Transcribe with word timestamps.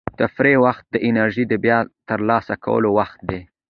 د 0.07 0.11
تفریح 0.21 0.57
وخت 0.65 0.85
د 0.89 0.95
انرژۍ 1.07 1.45
د 1.49 1.53
بیا 1.63 1.77
ترلاسه 2.09 2.53
کولو 2.65 2.89
وخت 2.99 3.19
دی. 3.29 3.41